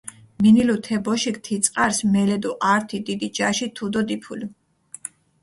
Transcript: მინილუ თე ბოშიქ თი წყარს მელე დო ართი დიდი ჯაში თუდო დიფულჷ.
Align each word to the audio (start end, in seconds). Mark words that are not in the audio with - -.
მინილუ 0.43 0.75
თე 0.85 0.95
ბოშიქ 1.05 1.37
თი 1.45 1.55
წყარს 1.63 1.99
მელე 2.13 2.37
დო 2.43 2.51
ართი 2.73 2.99
დიდი 3.07 3.27
ჯაში 3.37 3.67
თუდო 3.75 4.01
დიფულჷ. 4.07 4.41